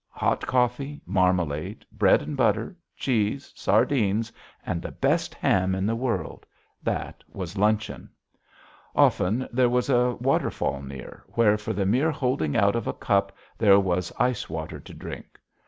Hot 0.09 0.41
coffee, 0.47 0.99
marmalade, 1.05 1.85
bread 1.91 2.23
and 2.23 2.35
butter, 2.35 2.75
cheese, 2.97 3.53
sardines, 3.55 4.31
and 4.65 4.81
the 4.81 4.89
best 4.91 5.35
ham 5.35 5.75
in 5.75 5.85
the 5.85 5.95
world 5.95 6.43
that 6.81 7.23
was 7.31 7.55
luncheon. 7.55 8.09
Often 8.95 9.47
there 9.51 9.69
was 9.69 9.91
a 9.91 10.15
waterfall 10.15 10.81
near, 10.81 11.23
where 11.27 11.55
for 11.55 11.73
the 11.73 11.85
mere 11.85 12.09
holding 12.09 12.57
out 12.57 12.75
of 12.75 12.87
a 12.87 12.93
cup 12.93 13.31
there 13.59 13.79
was 13.79 14.11
ice 14.17 14.49
water 14.49 14.79
to 14.79 14.91
drink. 14.95 15.37